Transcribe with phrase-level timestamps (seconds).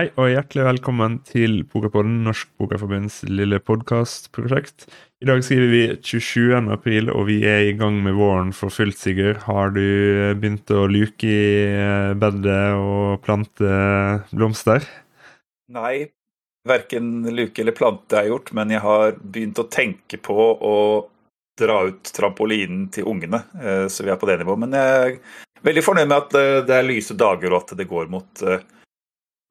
[0.00, 4.86] Hei og hjertelig velkommen til Pokerpodden, Norsk Pokerforbunds lille podkastprosjekt.
[5.20, 6.70] I dag skriver vi 27.
[6.72, 9.42] april, og vi er i gang med våren for fullt, Sigurd.
[9.44, 9.82] Har du
[10.40, 13.74] begynt å luke i bedet og plante
[14.32, 14.88] blomster?
[15.76, 16.08] Nei,
[16.64, 20.74] verken luke eller plante jeg gjort, men jeg har begynt å tenke på å
[21.60, 24.64] dra ut trampolinen til ungene, eh, så vi er på det nivået.
[24.64, 27.92] Men jeg er veldig fornøyd med at eh, det er lyse dager, og at det
[27.92, 28.64] går mot eh,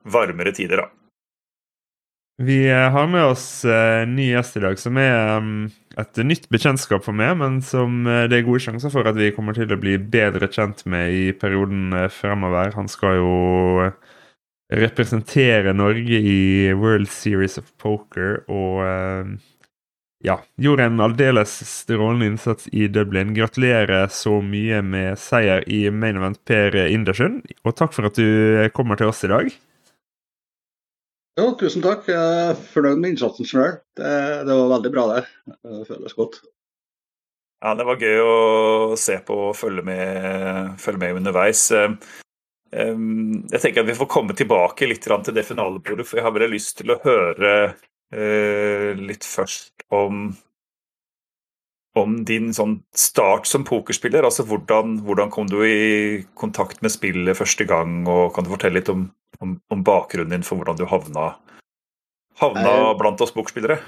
[0.05, 0.89] varmere tider, da.
[2.39, 5.66] Vi eh, har med oss en uh, ny gjest i dag, som er um,
[5.99, 9.34] et nytt bekjentskap for meg, men som uh, det er gode sjanser for at vi
[9.35, 12.72] kommer til å bli bedre kjent med i perioden uh, fremover.
[12.80, 13.91] Han skal jo
[14.72, 16.39] representere Norge i
[16.80, 18.84] World Series of Poker og
[20.22, 23.34] ja, gjorde en aldeles strålende innsats i Dublin.
[23.34, 27.41] Gratulerer så mye med seier i main event, Per Indersund.
[27.66, 29.50] Og takk for at du kommer til oss i dag.
[31.40, 32.08] Jo, tusen takk.
[32.12, 33.78] Jeg er fornøyd med innsatsen sjøl.
[33.95, 34.14] Det,
[34.48, 35.22] det, var veldig bra, det.
[35.64, 36.42] Det føles godt.
[37.64, 38.36] Ja, det var gøy å
[39.00, 41.66] se på og følge med, følge med underveis.
[41.76, 41.96] Eh,
[42.72, 46.52] jeg tenker at vi får komme tilbake litt til det finalebordet, for jeg har bare
[46.52, 47.56] lyst til å høre
[48.14, 50.30] eh, litt først om
[51.98, 54.24] om din sånn start som pokerspiller.
[54.24, 58.06] altså hvordan, hvordan, kom du i kontakt med spillet første gang?
[58.08, 61.31] og Kan du fortelle litt om, om, om bakgrunnen din for hvordan du havna,
[62.41, 63.80] havna nei, blant oss bokspillere?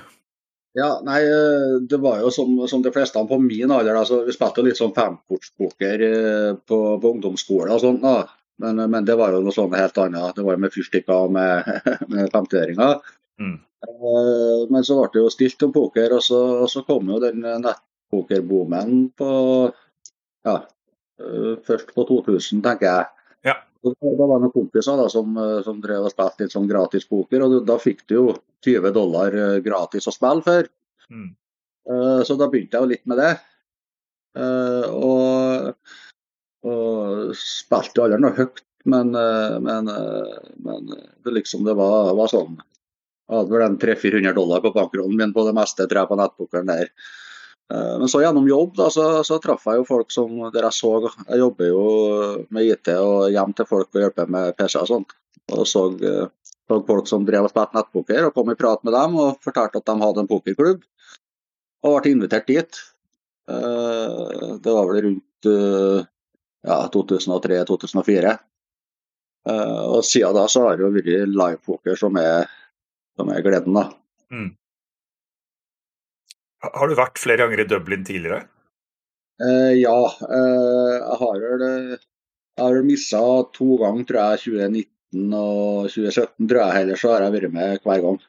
[0.74, 3.96] Ja, nei, eh, Det var jo som, som de fleste på min alder.
[3.96, 8.00] Altså, vi spilte jo litt sånn femkortspoker eh, på, på ungdomsskole og sånn.
[8.04, 8.30] da.
[8.62, 10.38] Men, men, det var jo noe sånn helt annet.
[10.38, 11.68] Det var jo med fyrstikker og med,
[12.14, 13.02] med femtiøringer.
[13.42, 13.58] Mm.
[13.88, 17.20] Eh, men så ble det jo stilt om poker, og så, og så kom jo
[17.24, 19.32] den nettpokerboomen på
[20.48, 20.56] ja,
[21.68, 23.10] først på 2000, tenker jeg.
[23.52, 23.58] Ja.
[23.82, 27.08] Da var det noen kompiser da, som, øh, som drev og spilte litt sånn gratis
[27.10, 28.26] poker, og da fikk du jo
[28.66, 30.70] 20 dollar øh, gratis å spille for.
[31.10, 31.32] Mm.
[31.90, 33.32] Uh, så da begynte jeg jo litt med det.
[34.38, 35.96] Uh, og,
[36.70, 38.62] og spilte aldri noe høyt,
[38.92, 39.90] men, uh, men,
[40.62, 40.94] men,
[41.26, 45.44] det liksom det var, var sånn Jeg hadde vel 300-400 dollar på bankrollen min på
[45.48, 46.94] det meste tror jeg på nettpokeren der.
[47.72, 50.76] Eh, men så gjennom jobb da, så, så traff jeg jo folk som der jeg
[50.76, 51.84] så Jeg jobber jo
[52.52, 55.16] med IT og hjem til folk og hjelper med PC og sånt.
[55.56, 58.96] Og så, eh, så folk som drev og spilte nettpoker og kom i prat med
[58.98, 60.86] dem og fortalte at de hadde en pokerklubb.
[61.88, 62.82] Og ble invitert dit.
[63.50, 65.52] Eh, det var vel rundt
[66.62, 68.36] ja, 2003-2004.
[69.90, 72.46] Og siden da så har det jo vært livepoker som er,
[73.18, 73.88] som er gleden, da.
[74.30, 74.52] Mm.
[76.62, 78.46] Har du vært flere ganger i Dublin tidligere?
[79.42, 79.98] Eh, ja,
[80.30, 81.64] eh, jeg har vel
[82.62, 83.22] jeg har missa
[83.56, 84.42] to ganger, tror jeg.
[84.46, 86.84] 2019 og 2017, tror jeg.
[86.84, 88.20] Ellers har jeg vært med hver gang.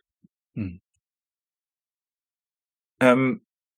[0.56, 0.72] Mm.
[3.03, 3.26] Um,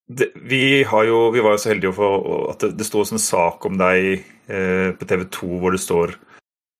[0.07, 3.65] det, vi, jo, vi, var jo så heldige for at det, det sto en sak
[3.67, 4.21] om deg
[4.53, 6.13] eh, på TV 2 hvor det står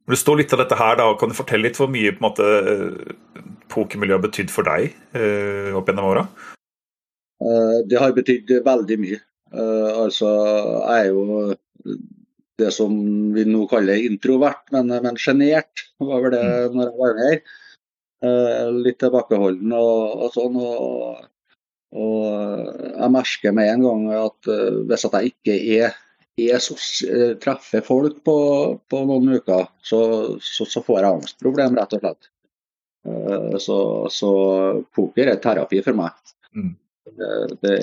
[0.05, 0.99] hvor det står litt av dette her.
[1.01, 2.49] da, Kan du fortelle litt hvor mye på en måte,
[3.73, 6.27] pokermiljøet har betydd for deg eh, opp gjennom åra?
[7.43, 9.21] Eh, det har betydd veldig mye.
[9.55, 10.31] Eh, altså,
[10.85, 11.55] jeg er jo
[12.61, 12.95] det som
[13.35, 16.77] vi nå kaller introvert, men, men sjenert var vel det mm.
[16.77, 17.39] når jeg var her.
[18.25, 20.61] Eh, litt tilbakeholden og, og sånn.
[20.63, 21.25] Og,
[21.95, 22.21] og,
[22.95, 24.49] jeg merker med en gang at
[24.89, 25.99] hvis at jeg ikke er,
[26.43, 28.37] er treffer folk på,
[28.91, 30.01] på, noen uker, så,
[30.43, 32.31] så, så får jeg angstproblem, rett og slett.
[33.61, 33.77] Så,
[34.11, 34.33] så
[34.97, 36.35] poker er terapi for meg.
[36.57, 36.73] Mm
[37.61, 37.77] det,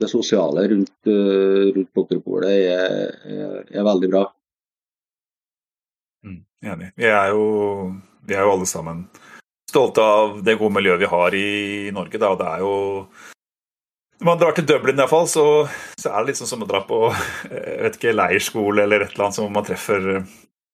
[0.00, 4.22] det sosiale rundt, eh, rundt pokerbordet er, er, er, veldig bra.
[6.26, 6.40] Mm,
[6.72, 6.92] enig.
[6.96, 7.92] Vi er, jo,
[8.26, 9.04] vi er jo alle sammen
[9.72, 12.20] stolte av det gode miljøet vi har i Norge.
[12.20, 12.34] Da.
[12.36, 12.74] Det er jo
[14.20, 15.44] Når man drar til Dublin, i hvert fall, så,
[15.98, 16.98] så er det liksom som å dra på
[17.48, 20.10] jeg vet ikke, leirskole eller et eller annet, som man treffer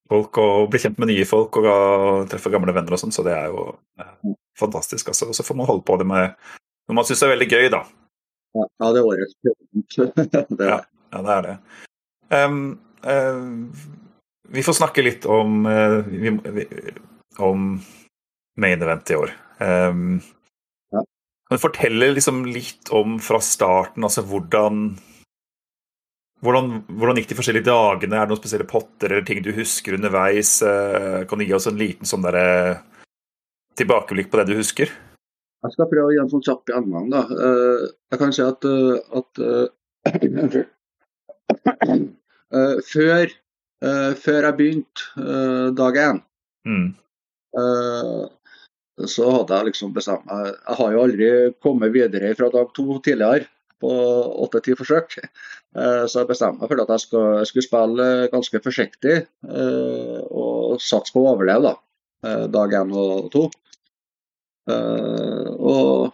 [0.08, 3.14] folk og blir kjent med nye folk og treffer gamle venner og sånn.
[3.14, 5.12] Så det er jo fantastisk.
[5.12, 5.30] altså.
[5.32, 6.34] Så får man holde på det med
[6.88, 7.82] som man syns er veldig gøy, da.
[8.56, 9.34] Ja, det er årets
[10.56, 10.78] det, ja,
[11.12, 11.56] ja, det er det.
[12.32, 12.62] Um,
[13.04, 13.42] uh,
[14.48, 16.64] vi får snakke litt om, uh, vi, vi,
[17.44, 17.74] om
[18.56, 19.34] main event i år.
[19.60, 20.16] Um,
[20.94, 21.04] ja.
[21.52, 24.96] Du fortelle liksom litt om fra starten, altså hvordan
[26.40, 28.14] hvordan, hvordan, gikk de forskjellige dagene?
[28.16, 30.56] Er det noen spesielle potter eller ting du husker underveis?
[30.64, 32.80] Uh, kan du gi oss en liten sånn der,
[33.76, 34.96] tilbakeblikk på det du husker?
[35.66, 37.08] Jeg skal prøve å gi en sånn kjapp gjennomgang.
[37.10, 37.20] da.
[37.34, 37.80] Eh,
[38.12, 39.66] jeg kan si at, eh, at uh,
[42.92, 43.24] før,
[43.82, 46.18] uh, før, jeg begynte uh, dag én,
[46.68, 46.88] mm.
[49.08, 51.28] så hadde jeg liksom bestemt meg Jeg har jo aldri
[51.64, 53.44] kommet videre fra dag to tidligere
[53.82, 53.90] på
[54.44, 55.08] åtte-ti forsøk.
[55.14, 59.16] Så jeg bestemte meg for at jeg, skal, jeg skulle spille ganske forsiktig
[59.46, 61.74] og satse på å overleve da,
[62.50, 63.42] dag én og to.
[64.68, 66.12] Og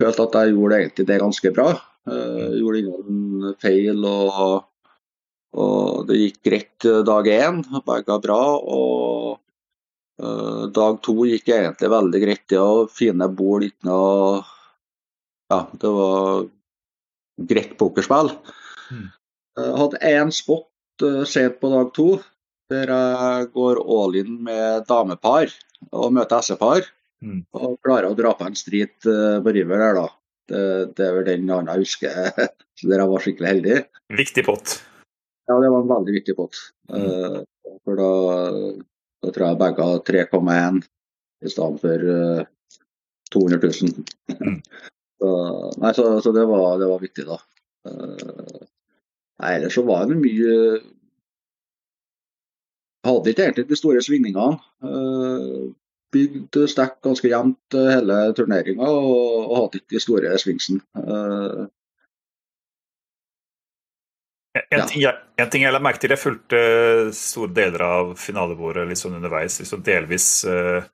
[0.00, 1.68] følte at jeg gjorde egentlig det ganske bra.
[2.06, 4.66] Jeg gjorde ingen feil og
[5.56, 8.40] og det gikk greit eh, dag én, begge bra.
[8.60, 9.38] Og
[10.22, 12.44] uh, dag to gikk egentlig veldig greit.
[12.52, 14.44] Det var fine bord, ikke noe
[15.46, 16.46] Ja, det var
[17.52, 18.32] greit pokerspill.
[18.90, 19.04] Mm.
[19.56, 22.08] Jeg hadde én spot uh, sent på dag to,
[22.72, 25.54] der jeg går all in med damepar
[25.92, 26.88] og møter S-par.
[27.24, 27.42] Mm.
[27.56, 30.08] Og klarer å dra på en strit uh, på river der, da.
[30.46, 30.58] Det,
[30.94, 32.18] det er vel den andre jeg husker
[32.90, 33.78] der jeg var skikkelig heldig.
[34.20, 34.76] Viktig pott.
[35.46, 36.60] Ja, det var en veldig viktig pott.
[36.90, 37.06] Mm.
[37.06, 37.40] Uh,
[37.86, 38.10] for da,
[39.24, 40.82] da, tror jeg begge har 3,1
[41.46, 42.44] i stedet for uh,
[43.34, 44.06] 200 000.
[44.36, 44.60] Mm.
[45.20, 45.32] så,
[45.82, 47.40] nei, så, så det, var, det, var, viktig, da.
[49.36, 50.54] Nei, ellers så var det mye
[53.06, 54.56] Hadde ikke egentlig de store svingningene.
[56.54, 60.82] Uh, bygd ganske jevnt hele turneringa og, og hadde ikke de store svingsene.
[60.96, 61.66] Uh,
[64.56, 64.84] en, ja.
[64.88, 66.60] ting jeg, en, ting jeg, la merke til, jeg fulgte
[67.16, 69.58] store deler av finalebordet litt sånn underveis.
[69.60, 70.84] liksom delvis uh,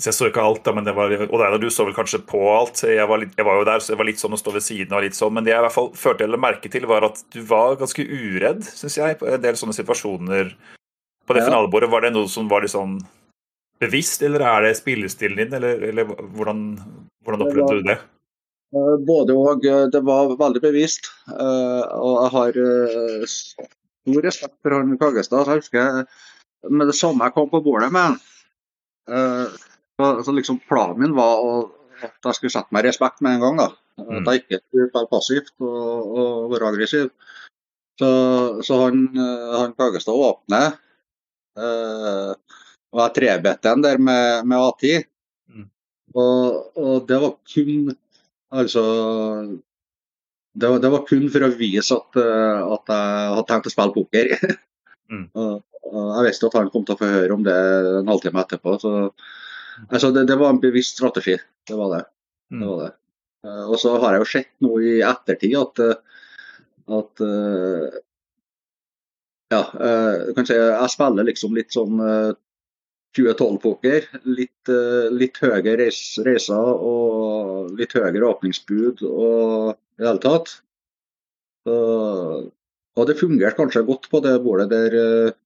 [0.00, 2.22] så Jeg så ikke alt, da, men det var, og der, du så vel kanskje
[2.24, 2.84] på alt.
[2.88, 4.64] Jeg var, litt, jeg var, jo der, så det var litt sånn å stå ved
[4.64, 5.34] siden av litt sånn.
[5.36, 8.06] Men det jeg i hvert fall følte eller merke til, var at du var ganske
[8.06, 10.54] uredd, syns jeg, på en del sånne situasjoner
[11.26, 11.50] på det ja.
[11.50, 11.90] finalebordet.
[11.92, 12.96] Var det noe som var litt sånn
[13.80, 16.64] bevisst, eller er det spillestilen din, eller, eller hvordan,
[17.24, 17.98] hvordan opplevde du det?
[18.76, 19.64] Eh, både og.
[19.66, 21.10] Eh, det var veldig bevisst.
[21.28, 22.60] Eh, og jeg har
[23.34, 25.48] stor respekt for han Kagestad.
[25.48, 26.04] Jeg husker
[26.70, 28.18] med det samme jeg kom på bordet med
[30.00, 31.40] så liksom Planen min var
[32.04, 33.56] at jeg skulle sette meg i respekt med en gang.
[33.58, 33.66] da.
[34.00, 37.08] At jeg ikke skulle være passivt og, og være aggressiv.
[38.00, 38.10] Så,
[38.64, 40.78] så han, han Kagestad åpner.
[42.90, 45.04] Og jeg trebet den der med, med A10.
[45.50, 45.66] Mm.
[46.14, 47.90] Og, og det var kun
[48.50, 48.82] Altså
[50.52, 53.72] det var, det var, kun for å vise at, eh, at jeg hadde tenkt å
[53.72, 54.32] spille poker.
[55.12, 55.28] mm.
[55.36, 57.54] jeg visste at han kom til å få høre om det
[58.00, 58.74] en halvtime etterpå.
[58.82, 58.94] Så,
[59.86, 61.36] altså det, det, var en bevisst strategi.
[61.70, 62.02] Det var det.
[62.50, 62.58] Mm.
[62.58, 62.92] det, var det.
[63.46, 65.84] Eh, og så har jeg jo sett nå i ettertid at,
[66.98, 68.00] at eh,
[69.50, 69.64] ja,
[70.26, 71.96] du kan si jeg spiller liksom litt sånn
[73.18, 74.08] 2012-poker.
[74.30, 75.90] Litt, eh, litt, høyere
[76.26, 80.56] reiser og litt høyere åpningsbud og i det hele tatt.
[83.00, 85.36] Og det fungerte kanskje godt på det bordet der eh,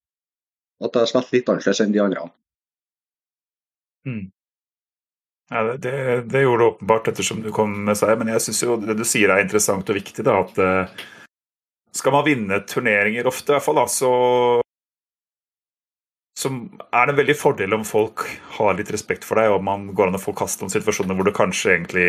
[0.85, 2.25] at jeg spilte litt annerledes enn de andre.
[4.09, 4.25] Mm.
[5.53, 5.93] Ja, det,
[6.33, 9.05] det, gjorde det åpenbart ettersom du kom med seg, men jeg syns jo det du
[9.07, 10.25] sier er interessant og viktig.
[10.25, 11.05] da, at uh,
[11.95, 14.11] Skal man vinne turneringer ofte, i hvert fall, da, så
[16.45, 18.27] så er det en veldig fordel om folk
[18.59, 21.29] har litt respekt for deg, og man går an å få kast om situasjoner hvor
[21.29, 22.09] du kanskje egentlig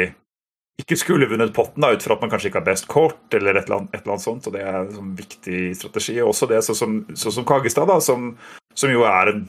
[0.81, 3.55] ikke skulle vunnet potten, da, ut fra at man kanskje ikke har best kort, eller
[3.55, 4.47] et eller annet, et eller annet sånt.
[4.47, 6.17] og Det er en sånn viktig strategi.
[6.23, 8.33] Også det sånn som, så som Kagestad, da, som,
[8.75, 9.45] som, jo er en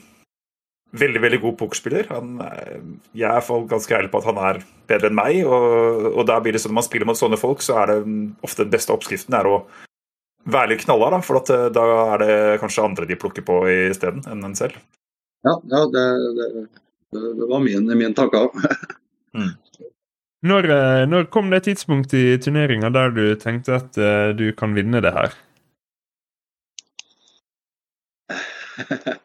[0.97, 2.07] veldig veldig god pokerspiller.
[2.15, 2.39] Han,
[3.11, 5.41] jeg er ganske ærlig på at han er bedre enn meg.
[5.43, 7.99] og, og der blir det sånn Når man spiller mot sånne folk, så er det
[8.47, 9.59] ofte den beste oppskriften er å
[10.47, 11.85] være litt knallhard, da, for at, eh, da
[12.15, 13.61] er det kanskje andre de plukker på
[13.91, 14.79] isteden enn en selv.
[15.47, 16.05] Ja, ja det,
[16.39, 16.47] det,
[17.17, 18.51] det, var min, min tanke òg.
[19.39, 19.53] mm.
[20.47, 24.75] når, eh, når, kom det tidspunkt i turneringa der du tenkte at uh, du kan
[24.77, 25.37] vinne det her?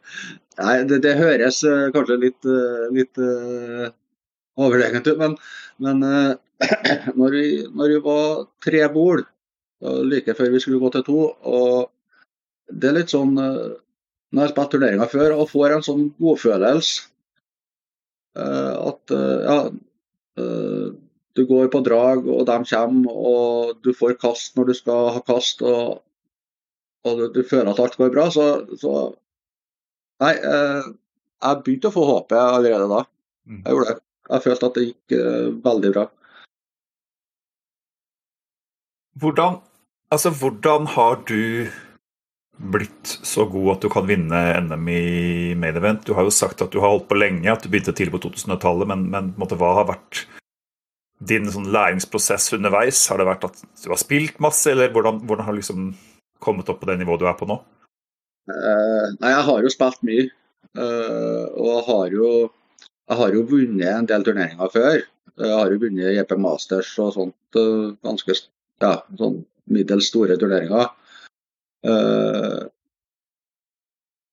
[0.62, 1.64] Nei, det, det, høres
[1.96, 2.46] kanskje litt,
[2.94, 3.90] litt uh,
[4.62, 5.36] overlegent ut, men,
[5.82, 6.04] men
[7.20, 9.26] når, vi, når, vi, var tre bord
[9.82, 11.20] like før vi skulle gå til to.
[11.42, 11.90] Og
[12.72, 13.78] det er litt sånn eh,
[14.32, 17.08] Når jeg har spilt turneringer før og får en sånn godfølelse
[18.40, 19.58] eh, at eh, ja,
[21.36, 25.20] du går på drag, og de kommer, og du får kast når du skal ha
[25.28, 26.00] kast, og,
[27.08, 28.48] og du, du, føler at alt går bra, så,
[28.80, 28.94] så
[30.22, 33.00] Nei, jeg begynte å få håpet allerede da.
[33.50, 33.62] Mm.
[33.64, 34.04] Jeg gjorde det.
[34.28, 35.16] Jeg følte at det gikk
[35.66, 36.04] veldig bra.
[39.24, 39.58] Hvordan
[40.12, 41.72] Altså, hvordan har du
[42.72, 45.04] blitt så god at du kan vinne NM i
[45.56, 46.04] main event?
[46.04, 48.26] Du har jo sagt at du har holdt på lenge, at du begynte tidlig på
[48.28, 50.26] 2000-tallet, men, men måte, hva har vært
[51.32, 53.06] din sånn, læringsprosess underveis?
[53.08, 55.94] Har det vært at du har spilt masse, eller hvordan, hvordan har du liksom
[56.44, 57.62] kommet opp på det nivået du er på nå?
[58.52, 60.28] Uh, nei, jeg har jo spilt mye.
[60.76, 62.32] og jeg har, jo,
[63.08, 65.06] jeg har jo vunnet en del turneringer før.
[65.40, 67.62] Jeg har jo vunnet JP Masters og sånt.
[68.04, 68.36] Ganske
[68.82, 69.40] ja, sånn
[69.70, 70.90] middels store turneringer.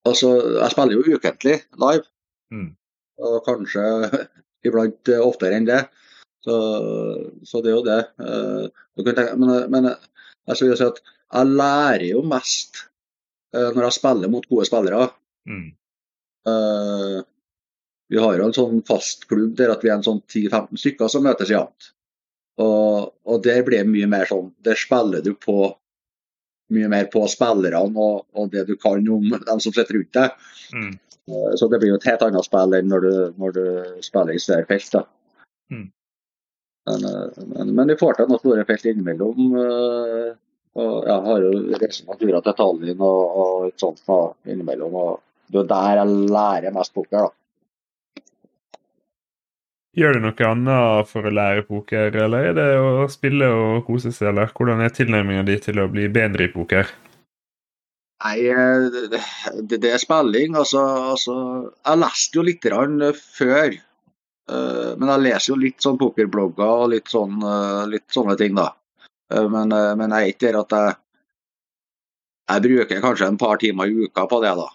[0.08, 0.28] Altså,
[0.60, 2.04] jeg spiller jo ukentlig live.
[2.54, 2.70] Mm.
[3.28, 3.84] Og kanskje
[4.68, 5.82] iblant oftere enn det.
[6.44, 6.56] Så,
[7.44, 8.02] så det er jo det.
[9.04, 12.84] Tenke, men, men jeg, si at jeg lærer jo mest
[13.56, 15.10] uh, når jeg spiller mot gode spillere.
[15.48, 15.66] Mm.
[16.48, 17.20] Uh,
[18.08, 21.12] vi har jo en sånn fast klubb der at vi er en sånn 10-15 stykker
[21.12, 21.92] som møtes jevnt.
[22.58, 25.68] Og, og der blir det mye mer sånn Der spiller du på
[26.74, 30.34] mye mer på spillerne og, og, det du kan om dem som sitter rundt deg.
[30.74, 30.90] Mm.
[31.28, 33.62] Uh, så det blir jo et helt annet spill enn når du, når du
[34.04, 34.90] spiller i større felt.
[34.92, 35.04] da.
[35.72, 35.86] Mm.
[36.88, 37.06] Men,
[37.54, 39.56] men, men, vi får til noen store felt innimellom.
[40.78, 41.50] Og jeg har jo
[41.82, 44.94] reist av turer til Tallinn og, og et sånt da, innimellom.
[44.94, 47.26] og Det er der jeg lærer mest poker.
[47.26, 47.37] da.
[49.98, 54.12] Gjør du noe annet for å lære poker, eller er det å spille og kose
[54.14, 56.92] seg, eller hvordan er tilnærminga di til å bli bedre i poker?
[58.24, 58.36] Nei,
[59.10, 60.56] det, det er spilling.
[60.58, 60.82] Altså,
[61.14, 61.34] altså,
[61.86, 62.66] Jeg leste jo litt
[63.18, 63.76] før.
[64.48, 68.54] Eh, men jeg leser jo litt sånn pokerblogger og litt, sånn, eh, litt sånne ting,
[68.56, 68.72] da.
[69.34, 70.96] Eh, men, eh, men, jeg er ikke der at jeg,
[72.48, 74.54] jeg bruker kanskje en par timer i uka på det.
[74.62, 74.68] da.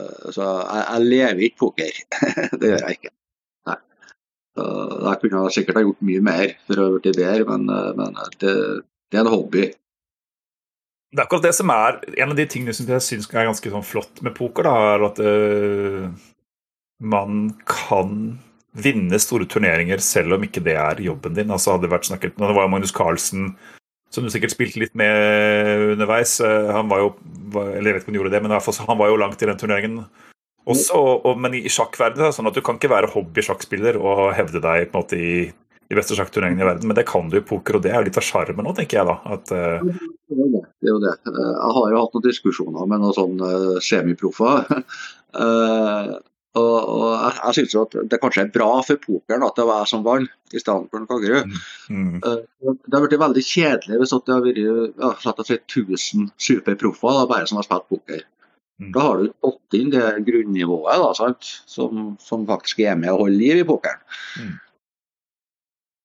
[0.00, 2.00] Eh, så jeg, jeg lever ikke poker.
[2.60, 3.14] det gjør jeg ikke.
[4.54, 4.64] Så
[5.02, 7.66] jeg kunne sikkert ha gjort mye mer for å bli bedre, men,
[7.98, 8.52] men det,
[9.10, 9.64] det, er en hobby.
[11.10, 13.72] Det er akkurat det som er en av de tingene som jeg syns er ganske
[13.74, 14.66] sånn flott med poker.
[14.66, 16.06] da, er at uh,
[17.02, 18.36] man kan
[18.74, 21.52] vinne store turneringer selv om ikke det er jobben din.
[21.54, 23.52] Altså hadde det vært snakket, Det var Magnus Carlsen,
[24.10, 26.40] som du sikkert spilte litt med underveis.
[26.42, 27.14] Eh, han var jo
[27.54, 28.54] eller jeg vet ikke om han gjorde det, men
[28.88, 30.00] han var jo langt i den turneringen
[30.64, 31.02] også.
[31.28, 34.98] Og, men i sjakkverdenen sånn at du kan ikke være hobbysjakkspiller og hevde deg på
[34.98, 35.36] en måte i
[35.90, 38.16] de beste sjakkturneringene i verden, men det kan du i poker, og det er litt
[38.16, 39.16] av sjarmen nå, tenker jeg da.
[39.36, 39.82] At, uh...
[39.84, 39.96] det,
[40.32, 41.16] er det, det, er jo det.
[41.28, 43.50] Jeg har jo hatt noen diskusjoner med noen sånne
[43.84, 44.78] semiproffer.
[45.36, 46.14] uh,
[46.54, 49.80] Og, og jeg, jeg synes at det kanskje er bra for pokeren at det var
[49.82, 51.56] jeg som vant, i stedet for Kagerud.
[51.90, 52.20] Mm.
[52.22, 57.48] Uh, det har blitt veldig kjedelig hvis det har vært ja, si, 1000 superproffer bare
[57.50, 58.22] som har spilt poker.
[58.82, 58.90] Mm.
[58.94, 61.30] Da har du fått inn det grunnivået da?
[61.70, 64.02] Som, som, faktisk er med og holder liv i pokeren.
[64.40, 64.52] Mm.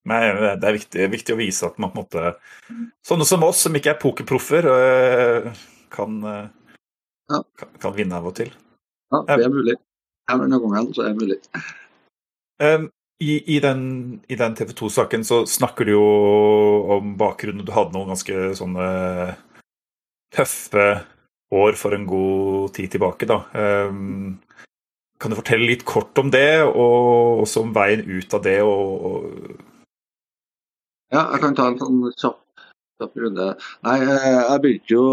[0.10, 0.22] Nei,
[0.62, 2.30] det er viktig, viktig, å vise at man på en måte
[3.06, 5.50] Sånne som oss, som ikke er pokerproffer, øh,
[5.94, 6.48] kan, øh,
[7.34, 7.42] ja.
[7.60, 8.54] kan, kan vinne av og til.
[9.12, 9.76] Ja, det er mulig
[10.30, 11.38] denne gangen, så er det mulig.
[12.62, 13.82] Um, i, i, den,
[14.30, 16.06] den TV 2-saken så snakker du jo
[16.98, 17.66] om bakgrunnen.
[17.66, 18.90] Du hadde noen ganske sånne
[20.36, 20.86] tøffe
[21.52, 23.42] år for en god tid tilbake, da.
[23.54, 24.38] Um,
[25.20, 28.60] kan du fortelle litt kort om det, og også om veien ut av det?
[28.64, 29.58] Og.
[31.12, 32.46] Ja, jeg kan ta en sånn kjapp
[33.00, 35.04] Nei, jeg begynte jo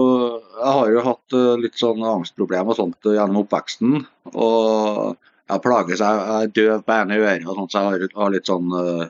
[0.59, 4.01] Jeg har jo hatt eh, litt sånn angstproblemer og sånt gjennom oppveksten.
[4.33, 5.15] Og
[5.47, 8.51] jeg plages, jeg er døv på ene øret og sånt, så jeg har, har litt
[8.51, 9.05] sånn eh,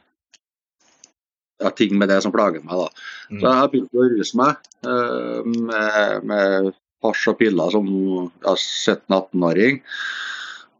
[1.65, 2.83] ja, ting med det som plager meg.
[2.83, 3.07] da.
[3.31, 3.41] Mm.
[3.41, 4.69] Så jeg begynte å ruse meg
[5.57, 6.69] med, med
[7.05, 9.81] hasj og piller som ja, 17-18-åring.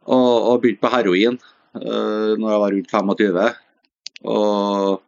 [0.07, 3.41] Og, og, begynte på heroin uh, når jeg var rundt 25.
[4.27, 5.03] Og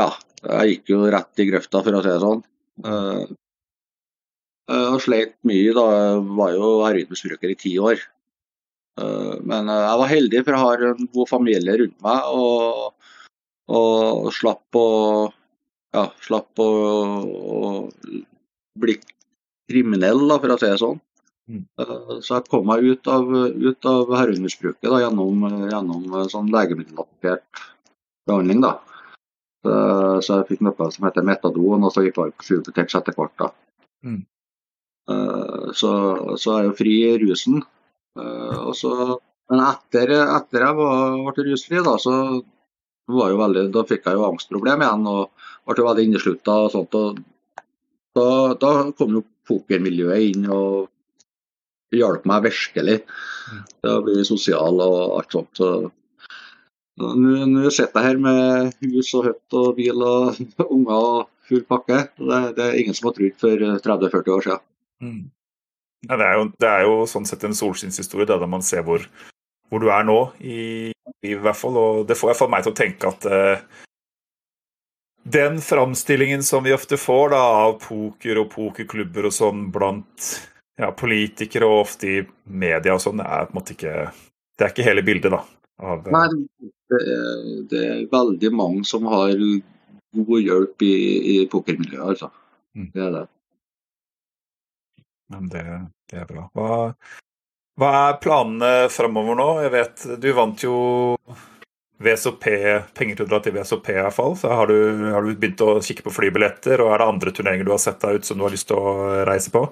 [0.00, 0.08] ja,
[0.46, 2.40] jeg gikk jo rett i grøfta, for å si det sånn.
[2.86, 3.26] Uh,
[4.70, 5.74] og sleit mye.
[5.76, 8.00] da, Jeg var jo heroinmisbruker i ti år.
[9.00, 12.32] Uh, men jeg var heldig, for jeg har en god familie rundt meg.
[12.32, 13.12] Og,
[13.70, 14.88] og slapp å
[15.94, 16.70] ja, slapp å,
[17.26, 17.60] å
[19.70, 21.00] kriminell, da, for å si det sånn.
[21.50, 21.64] Mm.
[22.22, 27.64] Så jeg kom meg ut av, ut av heroinmisbruket gjennom, gjennom sånn legemiddelbasert
[28.28, 28.62] behandling.
[28.66, 28.76] da.
[29.64, 29.72] Så,
[30.24, 33.34] så, jeg fikk noe som heter metadon, og så gikk jeg på Subutex etter hvert.
[33.40, 33.50] da.
[34.06, 34.22] Mm.
[35.10, 35.90] Uh, så,
[36.38, 37.60] så er jeg jo fri i rusen.
[38.74, 38.92] Så,
[39.50, 42.14] men etter, etter jeg var, ble rusfri, da, så
[43.10, 46.56] var jo veldig, da fikk jeg jo angstproblem igjen og ble jo veldig inneslutta.
[46.66, 47.20] og sånt, og
[48.18, 48.26] da,
[48.60, 50.88] da kom jo pokermiljøet inn og
[51.94, 55.58] hjalp meg virkelig til å bli sosial og alt sånt.
[55.58, 55.90] Så
[57.00, 60.40] nå sitter jeg her med hus og hytte og bil og
[60.74, 62.04] unger og full pakke.
[62.16, 64.64] Det, det, er ingen som har trodd for 30-40 år siden.
[65.00, 65.20] Mm.
[66.08, 69.04] Ja, det, er jo, det, er jo, sånn sett en solskinnshistorie, da, man ser hvor,
[69.68, 70.92] hvor, du er nå, i,
[71.26, 71.76] i, hvert fall.
[71.76, 73.82] Og det får iallfall meg til å tenke at uh,
[75.32, 80.28] den framstillingen som vi ofte får da, av poker og pokerklubber og sånn blant
[80.80, 83.94] ja, politikere og ofte i media og sånn, er på en måte ikke
[84.58, 85.40] Det er ikke hele bildet, da.
[85.80, 86.26] Av, Nei,
[86.92, 87.36] det er,
[87.70, 90.96] det er, veldig mange som har god hjelp i,
[91.32, 92.28] i pokermiljøet, altså.
[92.76, 92.90] Mm.
[92.92, 93.22] Det er det.
[95.32, 95.64] Men det,
[96.10, 96.44] det er bra.
[96.52, 96.76] Hva,
[97.80, 99.48] hva er planene framover nå?
[99.64, 100.76] Jeg vet du vant jo
[102.00, 102.46] VSOP,
[102.96, 104.34] penger til å dra til VSOP i hvert fall.
[104.40, 104.76] Så har du,
[105.12, 108.00] har du begynt å kikke på flybilletter, og er det andre turneringer du har sett
[108.00, 109.66] deg ut som du har lyst til å reise på?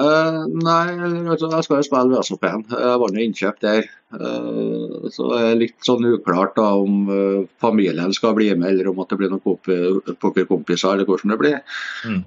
[0.00, 2.62] Uh, nei, jeg skal jo spille VSOP-en.
[2.72, 3.88] Jeg var nå innkjøpt der.
[4.16, 8.88] Uh, så det er litt sånn uklart da om uh, familien skal bli med, eller
[8.88, 11.58] om at det blir noen pokerkompiser, eller hvordan det blir.
[12.08, 12.22] Mm.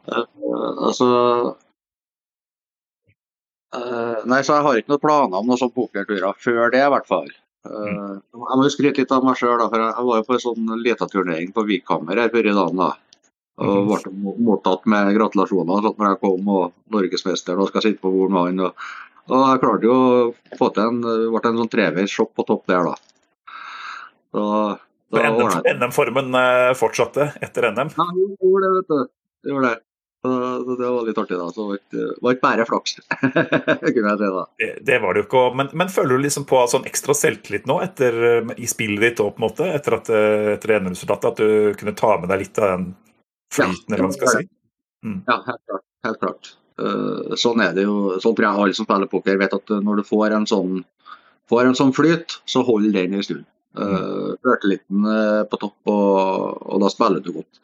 [0.87, 1.09] altså
[3.75, 7.09] Nei, så jeg har ikke noen planer om noen sånne pokerturer før det, i hvert
[7.09, 7.27] fall.
[7.65, 8.19] Mm.
[8.22, 11.12] Jeg må skryte litt av meg sjøl, for jeg var jo på en sånn liten
[11.12, 12.77] turnering på Vikhammer her før i dag.
[12.81, 12.91] da.
[13.65, 18.12] Og ble mottatt med gratulasjoner sånn når jeg kom og norgesmesteren og skal sitte på
[18.12, 18.63] bord med han.
[18.67, 18.88] Og,
[19.29, 22.91] og, jeg klarte jo å få til en, ble en sånn treveisshop på topp der,
[22.91, 22.95] da.
[24.36, 24.45] Så,
[25.15, 27.93] NM-formen eh, fortsatte etter NM?
[27.95, 29.12] Ja, det gjorde det, vet du.
[29.45, 29.81] Det gjorde det.
[30.25, 31.48] Så det var litt artig, da.
[31.53, 34.44] Så det var ikke bare flaks, kunne jeg si da.
[34.62, 35.46] Det, det, var det jo ikke.
[35.62, 38.20] Men, men føler du liksom på sånn ekstra selvtillit nå etter,
[38.58, 40.12] i spillet ditt på en måte, etter, at,
[40.58, 41.32] etter NM-resultatet?
[41.32, 42.91] At du kunne ta med deg litt av den
[43.53, 44.46] flyten, eller hva man skal si.
[45.05, 45.17] Mm.
[45.27, 45.86] Ja, helt klart.
[46.05, 46.53] Helt klart.
[46.82, 48.15] Uh, sånn er det jo.
[48.20, 50.79] Sånn tror jeg alle som spiller poker vet at når du får en sånn,
[51.51, 53.46] får en sånn flyt, så holder den en stund.
[53.75, 57.62] Uh, Ørteliten uh, på topp, og, og, da spiller du godt.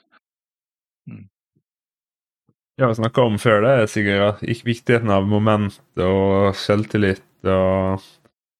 [2.82, 8.02] Ja, vi snakka om før det, Sigurd, viktigheten av moment og selvtillit og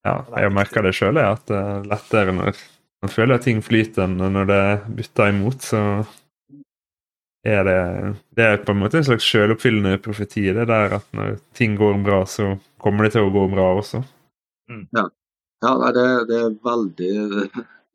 [0.06, 0.14] Ja,
[0.44, 2.60] jeg merker det sjøl, at det er lettere når
[3.02, 4.62] man føler at ting flyter enn når det
[4.98, 5.66] bytter imot.
[5.66, 5.82] så
[7.42, 7.80] er det,
[8.38, 10.44] det er på en måte en slags selvoppfyllende profeti.
[10.54, 14.04] Det der at når ting går bra, så kommer det til å gå bra også.
[14.70, 14.84] Mm.
[15.00, 15.08] Ja,
[15.66, 17.10] ja det, det, er veldig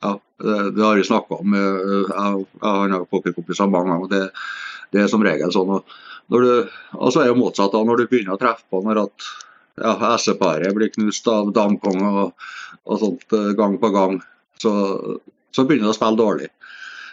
[0.02, 1.54] ja, Det har jeg snakka om.
[1.54, 4.10] Jeg, jeg har pokerkompiser mange ganger.
[4.10, 4.24] Det,
[4.90, 5.78] det er som regel sånn.
[5.78, 7.72] Og så er det motsatt.
[7.72, 9.28] da, Når du begynner å treffe på når at
[9.76, 12.46] ja, S-paret blir knust av damkong og,
[12.84, 14.18] og, sånt eh, gang på gang,
[14.62, 14.72] så,
[15.52, 16.50] så begynner du å spille dårlig.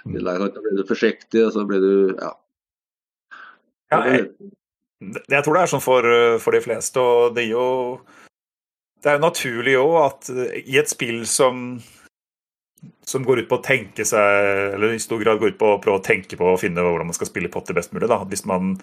[0.04, 2.34] Da blir du forsiktig, og så blir du ja.
[3.94, 4.26] ja jeg,
[5.30, 6.08] jeg, tror det er sånn for,
[6.44, 7.68] for, de fleste, og det er jo
[9.04, 10.32] Det er jo naturlig òg at
[10.64, 11.78] i et spill som
[13.08, 15.80] som går ut på å tenke seg, eller i stor grad går ut på å
[15.84, 18.10] prøve å tenke på å finne hvordan man skal spille potter best mulig.
[18.12, 18.22] Da.
[18.30, 18.76] Hvis man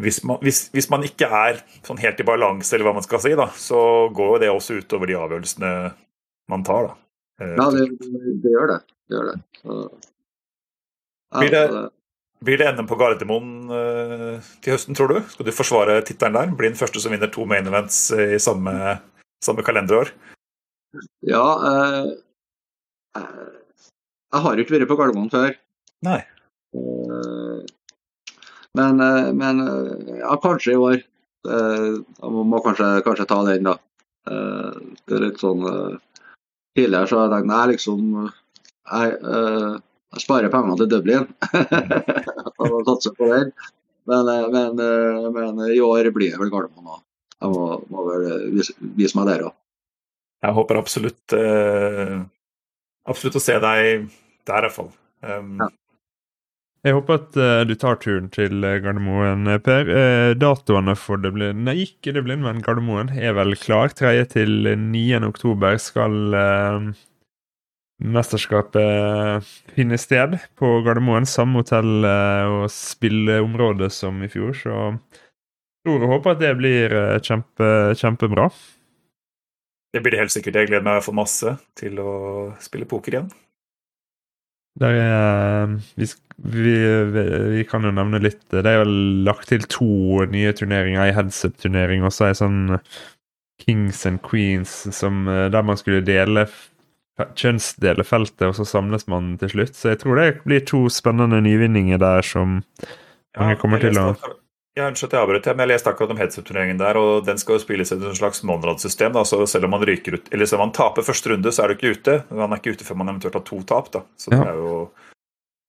[0.00, 3.20] hvis man, hvis, hvis man, ikke er sånn helt i balanse, eller hva man skal
[3.20, 5.72] si, da, så går det også utover de avgjørelsene
[6.48, 6.88] man tar.
[6.88, 7.50] Da.
[7.58, 7.88] Ja, det,
[8.40, 8.78] det gjør det
[9.10, 9.36] gjør det.
[9.60, 9.78] Så,
[11.30, 11.82] ja, blir, det
[12.44, 15.20] blir det NM på Gardermoen uh, til høsten, tror du?
[15.32, 16.56] Skal du forsvare tittelen der?
[16.56, 18.96] Bli den første som vinner to main events i samme,
[19.44, 20.12] samme kalenderår?
[21.26, 22.10] Ja uh,
[23.18, 25.56] Jeg har ikke vært på Gardermoen før.
[26.06, 26.20] Nei.
[26.76, 27.64] Uh,
[28.78, 29.02] men,
[29.36, 29.62] men
[30.20, 31.00] ja, kanskje i år.
[31.40, 33.74] Jeg må, kanskje, kanskje, ta den, da.
[34.28, 35.64] Det er litt sånn
[36.76, 38.02] Tidligere så har jeg tenkt liksom
[38.90, 39.78] jeg, uh,
[40.14, 41.26] jeg sparer pengene til Dublin
[42.62, 43.52] og satser på den.
[44.10, 44.80] Men, eh, men,
[45.34, 47.02] men, i år blir det vel Gardermoen òg.
[47.40, 48.24] Jeg må, må, vel
[48.56, 49.54] vise, vise meg der òg.
[50.40, 51.34] Jeg håper absolutt
[53.08, 54.08] absolutt å se deg
[54.48, 54.90] der, i hvert fall.
[55.24, 55.68] Um, ja.
[56.88, 59.90] Jeg håper at uh, du tar turen til Gardermoen, Per.
[59.92, 63.92] Uh, datoene for det blir, nei, ikke det blir, men Gardermoen er vel klar.
[63.92, 64.14] 3.
[64.32, 65.20] til 9.
[65.28, 66.90] oktober skal uh,
[68.00, 71.28] mesterskapet finne sted på Gardermoen.
[71.28, 74.54] Samme hotell eh, og spilleområde som i fjor.
[74.56, 74.76] Så
[75.84, 78.48] tror og håper at det blir eh, kjempe, kjempebra.
[79.90, 80.58] Det blir det helt sikkert.
[80.60, 82.12] Jeg gleder meg for masse til å
[82.62, 83.30] spille poker igjen.
[84.80, 86.06] Er, vi,
[86.54, 86.74] vi,
[87.56, 88.92] vi, kan jo nevne litt Det er jo
[89.26, 91.02] lagt til to nye turneringer.
[91.02, 92.78] en headset-turnering og så ei sånn
[93.60, 96.46] Kings and Queens som, eh, der man skulle dele
[97.36, 99.74] kjønnsdele feltet, og så samles man til slutt.
[99.76, 102.62] Så jeg tror det blir to spennende nyvinninger der som
[103.36, 104.14] mange kommer til å
[104.80, 107.56] ja, Unnskyld at jeg avbrøt, men jeg leste akkurat om headset-turneringen der, og den skal
[107.58, 109.20] jo spilles i et slags Monrad-system.
[109.28, 111.70] Så selv om man ryker ut, eller selv om man taper første runde, så er
[111.70, 112.18] du ikke ute.
[112.32, 113.92] Man er ikke ute før man eventuelt har to tap.
[113.94, 114.04] da.
[114.20, 114.74] Så det er jo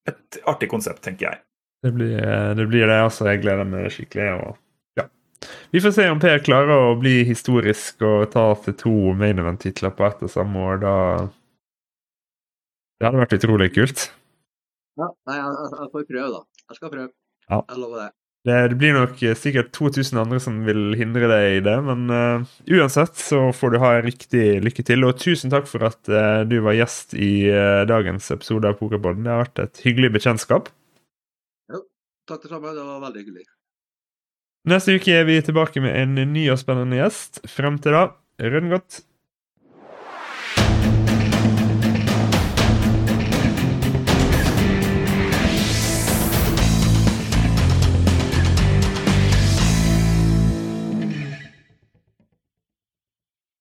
[0.10, 1.44] et artig konsept, tenker jeg.
[1.82, 2.18] Det blir
[2.58, 3.28] det, blir det altså.
[3.32, 4.28] Jeg gleder meg skikkelig.
[4.42, 4.60] og
[5.72, 9.94] vi får se om Per klarer å bli historisk og ta til to main event-titler
[9.96, 10.82] på ett og samme år.
[10.84, 10.96] Da
[13.00, 14.10] Det hadde vært utrolig kult.
[15.00, 16.42] Ja, nei, jeg, jeg får prøve, da.
[16.70, 17.10] Jeg skal prøve.
[17.48, 17.62] Ja.
[17.64, 18.10] Jeg lover det.
[18.42, 22.48] Det, det, blir nok sikkert 2000 andre som vil hindre deg i det, men uh,
[22.74, 25.06] uansett så får du ha riktig lykke til.
[25.06, 29.28] Og tusen takk for at uh, du var gjest i uh, dagens episode av Pokerpodden.
[29.28, 30.72] Det har vært et hyggelig bekjentskap.
[31.70, 31.84] Jo,
[32.32, 32.74] takk det samme.
[32.74, 33.46] Det var veldig hyggelig.
[34.74, 37.44] Neste uke er vi tilbake med en ny og spennende gjest.
[37.50, 38.08] Frem til da,
[38.42, 39.04] rønn godt.